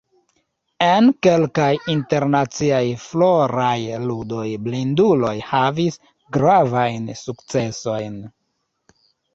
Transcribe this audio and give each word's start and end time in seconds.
En 0.85 1.09
kelkaj 1.27 1.67
Internaciaj 1.93 2.81
Floraj 3.03 3.77
Ludoj 4.07 4.47
blinduloj 4.69 5.35
havis 5.53 6.03
gravajn 6.41 7.09
sukcesojn. 7.25 8.23